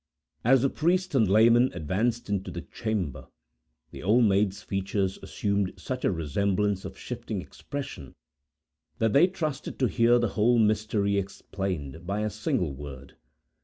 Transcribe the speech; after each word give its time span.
As 0.43 0.63
the 0.63 0.69
priest 0.71 1.13
and 1.13 1.29
layman 1.29 1.69
advanced 1.75 2.27
into 2.27 2.49
the 2.49 2.63
chamber, 2.63 3.27
the 3.91 4.01
Old 4.01 4.25
Maid's 4.25 4.63
features 4.63 5.19
assumed 5.21 5.73
such 5.77 6.03
a 6.03 6.11
resemblance 6.11 6.85
of 6.85 6.97
shifting 6.97 7.39
expression, 7.39 8.15
that 8.97 9.13
they 9.13 9.27
trusted 9.27 9.77
to 9.77 9.85
hear 9.85 10.17
the 10.17 10.29
whole 10.29 10.57
mystery 10.57 11.17
explained, 11.19 12.07
by 12.07 12.21
a 12.21 12.31
single 12.31 12.73
word. 12.73 13.15